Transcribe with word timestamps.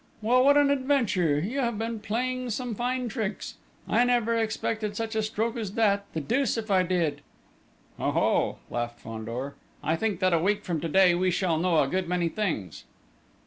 "Well, 0.19 0.43
what 0.43 0.57
an 0.57 0.71
adventure! 0.71 1.37
You 1.39 1.59
have 1.59 1.77
been 1.77 1.99
playing 1.99 2.49
some 2.49 2.73
fine 2.73 3.07
tricks! 3.07 3.57
I 3.87 4.03
never 4.03 4.35
expected 4.35 4.95
such 4.95 5.13
a 5.15 5.21
stroke 5.21 5.55
as 5.55 5.73
that, 5.73 6.05
the 6.13 6.19
deuce 6.19 6.57
if 6.57 6.71
I 6.71 6.81
did!" 6.81 7.21
"Ho, 7.99 8.09
ho!" 8.09 8.57
laughed 8.71 8.99
Fandor, 9.01 9.53
"I 9.83 9.95
think 9.95 10.19
that 10.19 10.33
a 10.33 10.39
week 10.39 10.63
from 10.65 10.81
to 10.81 10.89
day 10.89 11.13
we 11.13 11.29
shall 11.29 11.59
know 11.59 11.83
a 11.83 11.87
good 11.87 12.07
many 12.07 12.29
things!" 12.29 12.85